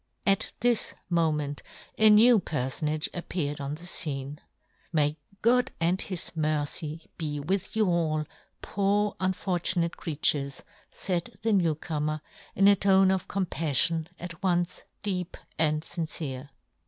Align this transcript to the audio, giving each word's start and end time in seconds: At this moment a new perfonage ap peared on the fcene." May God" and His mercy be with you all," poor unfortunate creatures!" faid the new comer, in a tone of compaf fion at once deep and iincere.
At 0.25 0.51
this 0.61 0.95
moment 1.11 1.61
a 1.95 2.09
new 2.09 2.39
perfonage 2.39 3.07
ap 3.13 3.29
peared 3.29 3.61
on 3.61 3.75
the 3.75 3.81
fcene." 3.83 4.39
May 4.91 5.15
God" 5.43 5.69
and 5.79 6.01
His 6.01 6.31
mercy 6.35 7.07
be 7.19 7.39
with 7.39 7.75
you 7.75 7.85
all," 7.85 8.25
poor 8.63 9.15
unfortunate 9.19 9.97
creatures!" 9.97 10.63
faid 10.91 11.37
the 11.43 11.53
new 11.53 11.75
comer, 11.75 12.21
in 12.55 12.67
a 12.67 12.75
tone 12.75 13.11
of 13.11 13.27
compaf 13.27 13.73
fion 13.75 14.07
at 14.19 14.41
once 14.41 14.85
deep 15.03 15.37
and 15.59 15.83
iincere. 15.83 16.49